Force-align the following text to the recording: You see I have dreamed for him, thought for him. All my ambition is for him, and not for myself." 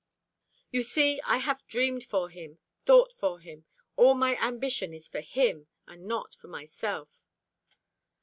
You 0.71 0.81
see 0.81 1.21
I 1.25 1.37
have 1.37 1.63
dreamed 1.67 2.03
for 2.03 2.29
him, 2.31 2.57
thought 2.79 3.13
for 3.13 3.39
him. 3.39 3.65
All 3.95 4.15
my 4.15 4.35
ambition 4.37 4.95
is 4.95 5.07
for 5.07 5.21
him, 5.21 5.67
and 5.85 6.07
not 6.07 6.33
for 6.33 6.47
myself." 6.47 7.09